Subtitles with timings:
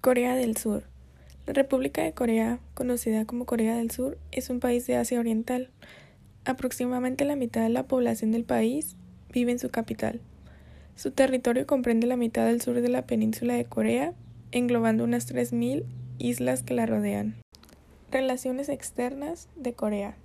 [0.00, 0.84] Corea del Sur.
[1.46, 5.68] La República de Corea, conocida como Corea del Sur, es un país de Asia Oriental.
[6.46, 8.96] Aproximadamente la mitad de la población del país
[9.30, 10.22] vive en su capital.
[10.96, 14.14] Su territorio comprende la mitad del sur de la península de Corea,
[14.52, 15.84] englobando unas 3.000
[16.16, 17.34] islas que la rodean.
[18.10, 20.16] Relaciones externas de Corea.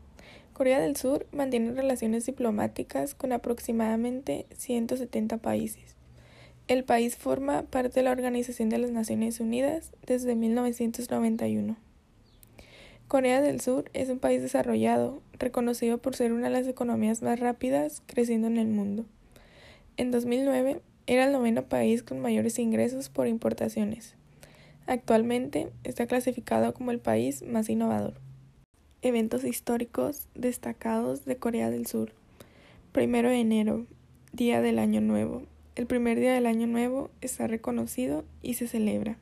[0.54, 5.95] Corea del Sur mantiene relaciones diplomáticas con aproximadamente 170 países.
[6.68, 11.78] El país forma parte de la Organización de las Naciones Unidas desde 1991.
[13.08, 17.40] Corea del Sur es un país desarrollado, reconocido por ser una de las economías más
[17.40, 19.06] rápidas creciendo en el mundo.
[19.98, 24.16] En 2009 era el noveno país con mayores ingresos por importaciones.
[24.88, 28.16] Actualmente está clasificado como el país más innovador.
[29.04, 32.14] Eventos históricos destacados de Corea del Sur.
[32.92, 33.86] Primero de enero,
[34.34, 35.44] Día del Año Nuevo,
[35.76, 39.18] el primer día del año nuevo está reconocido y se celebra.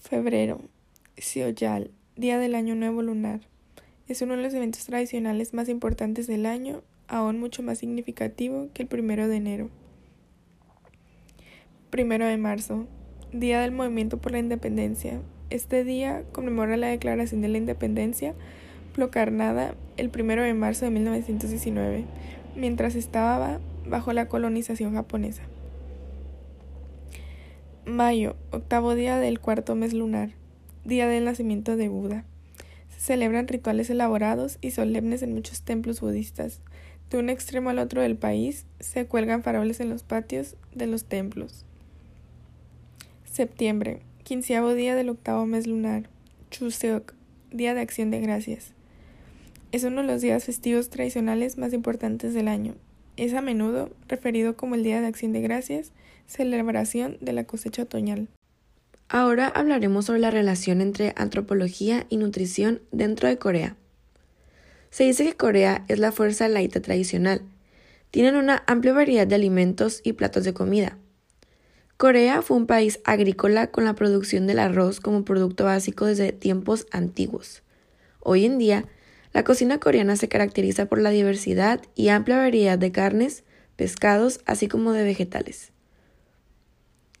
[0.00, 0.60] Febrero,
[1.16, 3.40] Sioyal, Día del Año Nuevo Lunar.
[4.06, 8.82] Es uno de los eventos tradicionales más importantes del año, aún mucho más significativo que
[8.82, 9.70] el primero de enero.
[11.90, 12.86] Primero de marzo,
[13.32, 15.20] Día del Movimiento por la Independencia.
[15.50, 18.34] Este día conmemora la Declaración de la Independencia
[18.94, 22.04] proclamada el primero de marzo de 1919,
[22.56, 23.60] mientras estaba
[23.90, 25.42] bajo la colonización japonesa.
[27.84, 30.30] Mayo, octavo día del cuarto mes lunar,
[30.84, 32.24] día del nacimiento de Buda.
[32.88, 36.60] Se celebran rituales elaborados y solemnes en muchos templos budistas.
[37.10, 41.04] De un extremo al otro del país se cuelgan faroles en los patios de los
[41.04, 41.64] templos.
[43.24, 46.08] Septiembre, quinceavo día del octavo mes lunar,
[46.50, 47.14] Chuseok,
[47.50, 48.72] día de acción de gracias.
[49.72, 52.74] Es uno de los días festivos tradicionales más importantes del año,
[53.16, 55.92] es a menudo referido como el Día de Acción de Gracias,
[56.26, 58.28] celebración de la cosecha otoñal.
[59.08, 63.76] Ahora hablaremos sobre la relación entre antropología y nutrición dentro de Corea.
[64.90, 67.42] Se dice que Corea es la fuerza laita tradicional.
[68.10, 70.96] Tienen una amplia variedad de alimentos y platos de comida.
[71.96, 76.86] Corea fue un país agrícola con la producción del arroz como producto básico desde tiempos
[76.92, 77.62] antiguos.
[78.20, 78.86] Hoy en día,
[79.32, 83.44] la cocina coreana se caracteriza por la diversidad y amplia variedad de carnes,
[83.76, 85.72] pescados, así como de vegetales.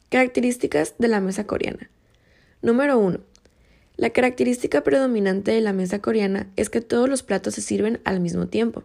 [0.08, 1.88] Características de la mesa coreana.
[2.62, 3.20] Número 1.
[3.96, 8.18] La característica predominante de la mesa coreana es que todos los platos se sirven al
[8.18, 8.84] mismo tiempo.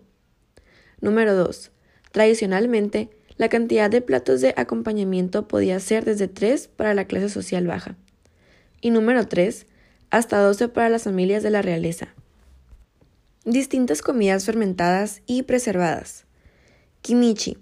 [1.01, 1.71] Número 2.
[2.11, 7.67] Tradicionalmente, la cantidad de platos de acompañamiento podía ser desde 3 para la clase social
[7.67, 7.97] baja.
[8.81, 9.65] Y número 3.
[10.11, 12.14] Hasta 12 para las familias de la realeza.
[13.45, 16.25] Distintas comidas fermentadas y preservadas.
[17.03, 17.59] Kimichi,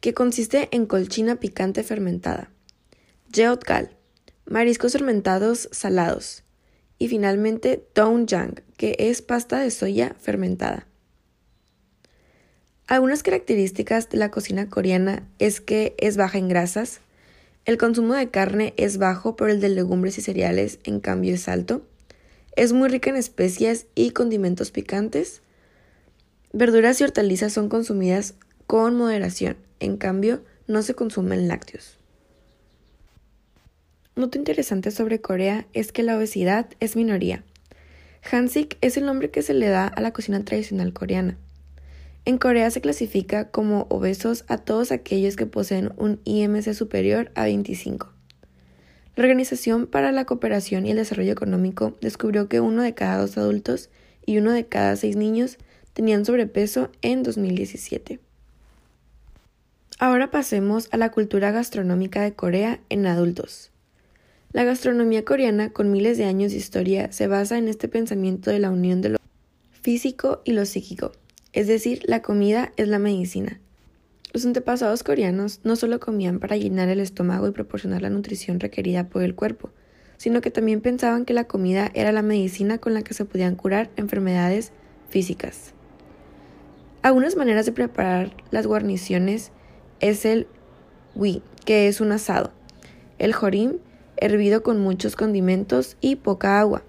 [0.00, 2.50] que consiste en colchina picante fermentada.
[3.30, 3.96] Jeotkal,
[4.46, 6.42] mariscos fermentados salados.
[6.98, 10.86] Y finalmente doenjang, que es pasta de soya fermentada.
[12.86, 17.02] Algunas características de la cocina coreana es que es baja en grasas,
[17.66, 21.46] el consumo de carne es bajo, pero el de legumbres y cereales en cambio es
[21.46, 21.82] alto.
[22.60, 25.40] Es muy rica en especias y condimentos picantes.
[26.52, 28.34] Verduras y hortalizas son consumidas
[28.66, 31.96] con moderación, en cambio no se consumen lácteos.
[34.14, 37.44] Noto interesante sobre Corea es que la obesidad es minoría.
[38.30, 41.38] Hansik es el nombre que se le da a la cocina tradicional coreana.
[42.26, 47.44] En Corea se clasifica como obesos a todos aquellos que poseen un IMC superior a
[47.44, 48.19] 25.
[49.16, 53.36] La Organización para la Cooperación y el Desarrollo Económico descubrió que uno de cada dos
[53.36, 53.90] adultos
[54.24, 55.58] y uno de cada seis niños
[55.92, 58.20] tenían sobrepeso en 2017.
[59.98, 63.70] Ahora pasemos a la cultura gastronómica de Corea en adultos.
[64.52, 68.60] La gastronomía coreana, con miles de años de historia, se basa en este pensamiento de
[68.60, 69.18] la unión de lo
[69.82, 71.12] físico y lo psíquico,
[71.52, 73.60] es decir, la comida es la medicina.
[74.32, 79.08] Los antepasados coreanos no solo comían para llenar el estómago y proporcionar la nutrición requerida
[79.08, 79.70] por el cuerpo,
[80.18, 83.56] sino que también pensaban que la comida era la medicina con la que se podían
[83.56, 84.70] curar enfermedades
[85.08, 85.74] físicas.
[87.02, 89.50] Algunas maneras de preparar las guarniciones
[89.98, 90.46] es el
[91.16, 92.52] wi, que es un asado,
[93.18, 93.78] el jorim,
[94.16, 96.84] hervido con muchos condimentos y poca agua,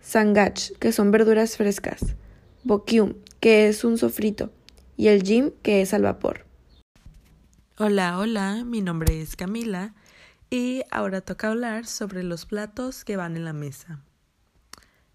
[0.00, 2.16] sangach, que son verduras frescas,
[2.64, 4.50] bokyum, que es un sofrito,
[4.96, 6.46] y el gym que es al vapor.
[7.78, 9.94] Hola, hola, mi nombre es Camila
[10.48, 14.00] y ahora toca hablar sobre los platos que van en la mesa.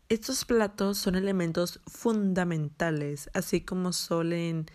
[0.10, 4.66] Estos platos son elementos fundamentales, así como suelen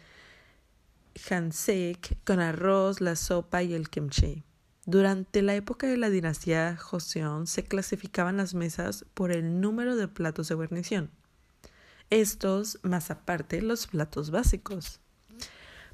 [1.31, 4.44] hansek con arroz, la sopa y el kimchi.
[4.87, 10.08] Durante la época de la dinastía Joseon se clasificaban las mesas por el número de
[10.08, 11.11] platos de guarnición.
[12.11, 15.00] Estos, más aparte, los platos básicos.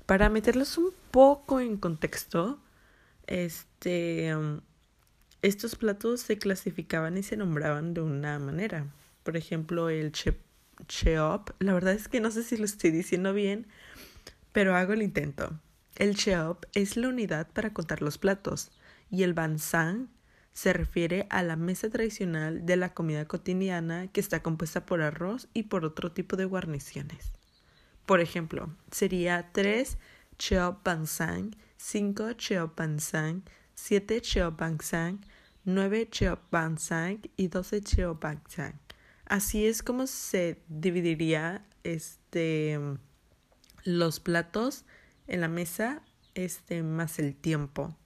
[0.06, 2.60] Para meterlos un poco en contexto,
[3.26, 4.60] este, um,
[5.40, 8.86] estos platos se clasificaban y se nombraban de una manera.
[9.22, 10.38] Por ejemplo, el che
[10.88, 11.50] cheop.
[11.60, 13.66] La verdad es que no sé si lo estoy diciendo bien,
[14.52, 15.58] pero hago el intento.
[15.96, 18.70] El cheop es la unidad para contar los platos
[19.10, 20.08] y el bansang
[20.52, 25.48] se refiere a la mesa tradicional de la comida cotidiana que está compuesta por arroz
[25.54, 27.32] y por otro tipo de guarniciones.
[28.06, 29.96] Por ejemplo, sería 3
[30.38, 33.42] cheo bansang, 5 cheo bansang,
[33.74, 35.20] 7 cheo bansang,
[35.64, 38.78] 9 cheo bansang y 12 cheo bansang.
[39.24, 42.78] Así es como se dividiría este
[43.84, 44.84] los platos
[45.26, 46.02] en la mesa
[46.34, 47.96] este más el tiempo.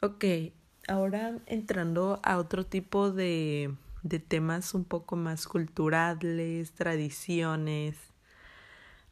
[0.00, 0.24] Ok,
[0.88, 7.96] ahora entrando a otro tipo de, de temas un poco más culturales, tradiciones,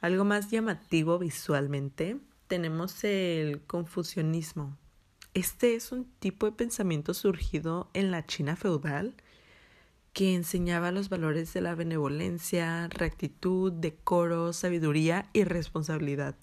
[0.00, 2.18] algo más llamativo visualmente,
[2.48, 4.76] tenemos el confucianismo.
[5.34, 9.14] Este es un tipo de pensamiento surgido en la China feudal
[10.12, 16.34] que enseñaba los valores de la benevolencia, rectitud, decoro, sabiduría y responsabilidad.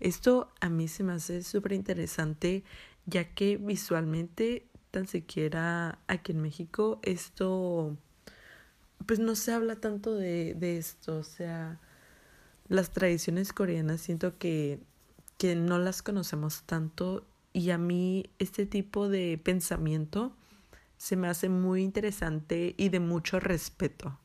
[0.00, 2.64] Esto a mí se me hace súper interesante
[3.06, 7.96] ya que visualmente tan siquiera aquí en México esto
[9.06, 11.80] pues no se habla tanto de, de esto, o sea,
[12.68, 14.78] las tradiciones coreanas siento que,
[15.38, 20.36] que no las conocemos tanto y a mí este tipo de pensamiento
[20.96, 24.18] se me hace muy interesante y de mucho respeto.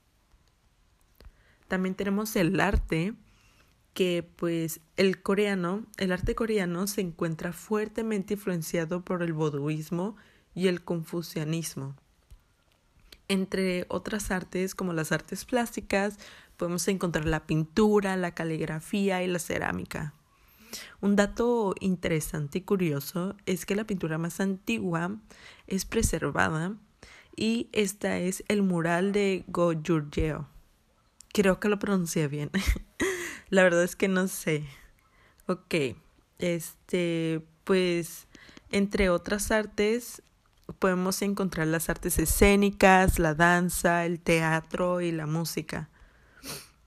[1.67, 3.13] También tenemos el arte,
[3.93, 10.15] que pues el coreano, el arte coreano se encuentra fuertemente influenciado por el boduismo
[10.57, 11.95] y el confucianismo.
[13.27, 16.17] Entre otras artes como las artes plásticas,
[16.57, 20.13] podemos encontrar la pintura, la caligrafía y la cerámica.
[20.99, 25.15] Un dato interesante y curioso es que la pintura más antigua
[25.67, 26.75] es preservada
[27.35, 30.47] y esta es el mural de Goguryeo.
[31.33, 32.49] Creo que lo pronuncié bien.
[33.49, 34.63] La verdad es que no sé.
[35.45, 35.75] Ok,
[36.39, 38.25] este, pues,
[38.71, 40.23] entre otras artes,
[40.79, 45.89] podemos encontrar las artes escénicas, la danza, el teatro y la música.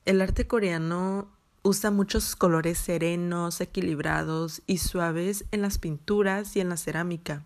[0.05, 1.29] El arte coreano
[1.62, 7.44] usa muchos colores serenos, equilibrados y suaves en las pinturas y en la cerámica.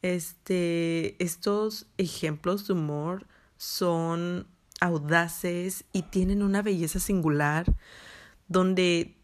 [0.00, 3.26] Este, estos ejemplos de humor
[3.56, 4.46] son
[4.80, 7.72] audaces y tienen una belleza singular
[8.48, 9.16] donde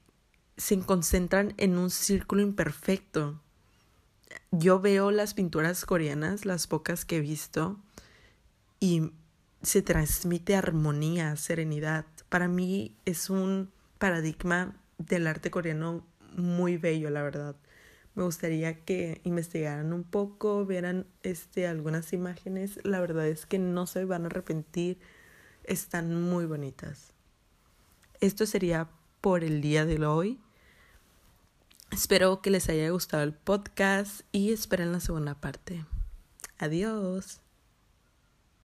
[0.56, 3.40] se concentran en un círculo imperfecto.
[4.50, 7.78] Yo veo las pinturas coreanas, las pocas que he visto,
[8.80, 9.12] y
[9.62, 12.06] se transmite armonía, serenidad.
[12.28, 16.06] Para mí es un paradigma del arte coreano
[16.36, 17.56] muy bello, la verdad.
[18.14, 22.80] Me gustaría que investigaran un poco, vieran este, algunas imágenes.
[22.84, 24.98] La verdad es que no se van a arrepentir
[25.68, 27.12] están muy bonitas.
[28.20, 28.88] Esto sería
[29.20, 30.40] por el día de hoy.
[31.90, 35.84] Espero que les haya gustado el podcast y esperen la segunda parte.
[36.58, 37.40] Adiós.